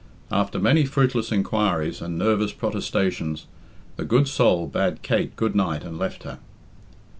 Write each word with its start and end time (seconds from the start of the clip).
After 0.31 0.57
many 0.57 0.83
fruitless 0.83 1.31
inquiries 1.31 2.01
and 2.01 2.17
nervous 2.17 2.51
protestations, 2.53 3.45
the 3.97 4.03
good 4.03 4.27
soul 4.27 4.65
bade 4.65 5.03
Kate 5.03 5.35
good 5.35 5.53
night 5.55 5.83
and 5.83 5.99
left 5.99 6.23
her. 6.23 6.39